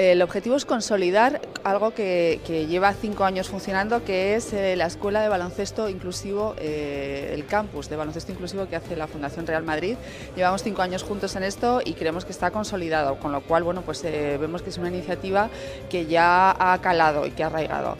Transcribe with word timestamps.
El 0.00 0.22
objetivo 0.22 0.56
es 0.56 0.64
consolidar 0.64 1.42
algo 1.62 1.90
que, 1.90 2.40
lleva 2.66 2.94
cinco 2.94 3.24
años 3.24 3.50
funcionando, 3.50 4.02
que 4.02 4.34
es 4.34 4.50
eh, 4.54 4.74
la 4.74 4.86
Escuela 4.86 5.20
de 5.20 5.28
Baloncesto 5.28 5.90
Inclusivo, 5.90 6.54
eh, 6.58 7.32
el 7.34 7.44
campus 7.44 7.90
de 7.90 7.96
baloncesto 7.96 8.32
inclusivo 8.32 8.66
que 8.66 8.76
hace 8.76 8.96
la 8.96 9.06
Fundación 9.06 9.46
Real 9.46 9.62
Madrid. 9.62 9.96
Llevamos 10.34 10.62
cinco 10.62 10.80
años 10.80 11.02
juntos 11.02 11.36
en 11.36 11.42
esto 11.42 11.82
y 11.84 11.92
creemos 11.92 12.24
que 12.24 12.32
está 12.32 12.50
consolidado, 12.50 13.16
con 13.16 13.30
lo 13.30 13.42
cual 13.42 13.62
bueno, 13.62 13.82
pues, 13.82 14.02
eh, 14.04 14.38
vemos 14.40 14.62
que 14.62 14.70
es 14.70 14.78
una 14.78 14.88
iniciativa 14.88 15.50
que 15.90 16.06
ya 16.06 16.56
ha 16.58 16.80
calado 16.80 17.26
y 17.26 17.32
que 17.32 17.42
ha 17.42 17.48
arraigado. 17.48 17.98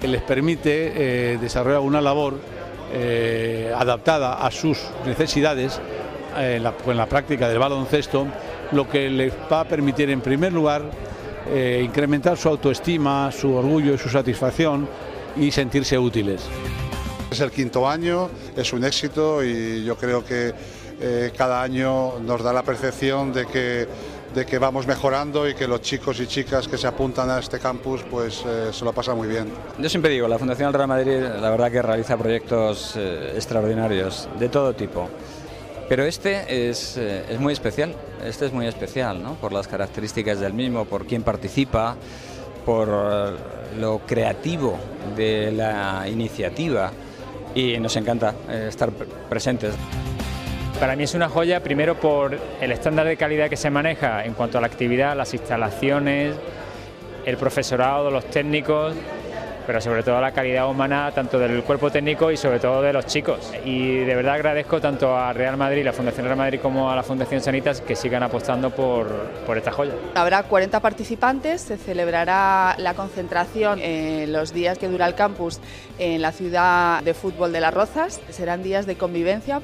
Les 0.00 0.22
permite 0.22 1.36
desarrollar 1.36 1.80
una 1.80 2.00
labor 2.00 2.36
adaptada 3.76 4.46
a 4.46 4.50
sus 4.50 4.78
necesidades 5.04 5.78
en 6.38 6.62
la 6.62 7.06
práctica 7.06 7.50
del 7.50 7.58
baloncesto 7.58 8.26
lo 8.72 8.88
que 8.88 9.10
les 9.10 9.32
va 9.50 9.60
a 9.60 9.64
permitir 9.64 10.10
en 10.10 10.20
primer 10.20 10.52
lugar 10.52 10.82
eh, 11.46 11.82
incrementar 11.84 12.36
su 12.36 12.48
autoestima, 12.48 13.32
su 13.32 13.52
orgullo 13.54 13.94
y 13.94 13.98
su 13.98 14.08
satisfacción 14.08 14.88
y 15.36 15.50
sentirse 15.50 15.98
útiles. 15.98 16.42
Es 17.30 17.40
el 17.40 17.50
quinto 17.50 17.88
año, 17.88 18.28
es 18.56 18.72
un 18.72 18.84
éxito 18.84 19.42
y 19.44 19.84
yo 19.84 19.96
creo 19.96 20.24
que 20.24 20.52
eh, 21.00 21.32
cada 21.36 21.62
año 21.62 22.18
nos 22.20 22.42
da 22.42 22.52
la 22.52 22.62
percepción 22.62 23.32
de 23.32 23.46
que, 23.46 23.88
de 24.34 24.46
que 24.46 24.58
vamos 24.58 24.86
mejorando 24.86 25.48
y 25.48 25.54
que 25.54 25.66
los 25.66 25.80
chicos 25.80 26.20
y 26.20 26.26
chicas 26.26 26.68
que 26.68 26.76
se 26.76 26.86
apuntan 26.86 27.30
a 27.30 27.38
este 27.38 27.58
campus 27.58 28.02
pues 28.08 28.44
eh, 28.46 28.70
se 28.72 28.84
lo 28.84 28.92
pasan 28.92 29.16
muy 29.16 29.28
bien. 29.28 29.48
Yo 29.78 29.88
siempre 29.88 30.12
digo, 30.12 30.28
la 30.28 30.38
Fundación 30.38 30.72
Real 30.72 30.88
Madrid 30.88 31.20
la 31.40 31.50
verdad 31.50 31.72
que 31.72 31.82
realiza 31.82 32.16
proyectos 32.16 32.96
extraordinarios 32.96 34.28
de 34.38 34.48
todo 34.48 34.72
tipo. 34.74 35.08
Pero 35.90 36.04
este 36.04 36.70
es, 36.70 36.96
eh, 36.96 37.24
es, 37.28 37.40
muy 37.40 37.52
especial, 37.52 37.92
este 38.24 38.46
es 38.46 38.52
muy 38.52 38.68
especial, 38.68 39.20
¿no? 39.20 39.34
por 39.34 39.52
las 39.52 39.66
características 39.66 40.38
del 40.38 40.52
mismo, 40.52 40.84
por 40.84 41.04
quién 41.04 41.24
participa, 41.24 41.96
por 42.64 42.88
eh, 42.88 43.76
lo 43.80 43.98
creativo 44.06 44.78
de 45.16 45.50
la 45.50 46.04
iniciativa 46.06 46.92
y 47.56 47.76
nos 47.80 47.96
encanta 47.96 48.36
eh, 48.48 48.66
estar 48.68 48.92
presentes. 48.92 49.74
Para 50.78 50.94
mí 50.94 51.02
es 51.02 51.14
una 51.14 51.28
joya, 51.28 51.60
primero 51.60 51.98
por 51.98 52.38
el 52.60 52.70
estándar 52.70 53.08
de 53.08 53.16
calidad 53.16 53.50
que 53.50 53.56
se 53.56 53.68
maneja 53.68 54.24
en 54.24 54.34
cuanto 54.34 54.58
a 54.58 54.60
la 54.60 54.68
actividad, 54.68 55.16
las 55.16 55.34
instalaciones, 55.34 56.36
el 57.26 57.36
profesorado, 57.36 58.12
los 58.12 58.26
técnicos, 58.26 58.94
pero 59.70 59.80
sobre 59.80 60.02
todo 60.02 60.20
la 60.20 60.32
calidad 60.32 60.68
humana 60.68 61.12
tanto 61.14 61.38
del 61.38 61.62
cuerpo 61.62 61.92
técnico 61.92 62.32
y 62.32 62.36
sobre 62.36 62.58
todo 62.58 62.82
de 62.82 62.92
los 62.92 63.06
chicos. 63.06 63.52
Y 63.64 63.98
de 63.98 64.16
verdad 64.16 64.34
agradezco 64.34 64.80
tanto 64.80 65.16
a 65.16 65.32
Real 65.32 65.56
Madrid, 65.56 65.84
la 65.84 65.92
Fundación 65.92 66.26
Real 66.26 66.36
Madrid, 66.36 66.58
como 66.60 66.90
a 66.90 66.96
la 66.96 67.04
Fundación 67.04 67.40
Sanitas 67.40 67.80
que 67.80 67.94
sigan 67.94 68.24
apostando 68.24 68.70
por, 68.70 69.30
esta 69.56 69.70
joya. 69.70 69.92
Habrá 70.16 70.42
40 70.42 70.80
participantes, 70.80 71.60
se 71.60 71.76
celebrará 71.76 72.74
la 72.78 72.94
concentración 72.94 73.78
en 73.78 74.32
los 74.32 74.52
días 74.52 74.76
que 74.76 74.88
dura 74.88 75.06
el 75.06 75.14
campus 75.14 75.60
en 76.00 76.20
la 76.20 76.32
ciudad 76.32 77.00
de 77.04 77.14
fútbol 77.14 77.52
de 77.52 77.60
Las 77.60 77.72
Rozas. 77.72 78.20
Serán 78.30 78.64
días 78.64 78.86
de 78.86 78.96
convivencia 78.96 79.62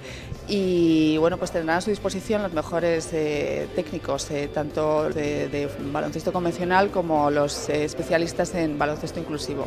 y 0.49 1.17
bueno, 1.19 1.39
pues 1.39 1.51
tendrán 1.51 1.79
a 1.79 1.81
su 1.81 1.91
disposición 1.91 2.43
los 2.43 2.53
mejores 2.53 3.09
eh, 3.13 3.67
técnicos, 3.75 4.31
eh, 4.31 4.49
tanto 4.53 5.09
de, 5.09 5.69
baloncesto 5.93 6.33
convencional 6.33 6.91
como 6.91 7.31
los 7.31 7.69
eh, 7.69 7.85
especialistas 7.85 8.55
en 8.55 8.79
baloncesto 8.79 9.19
inclusivo. 9.19 9.67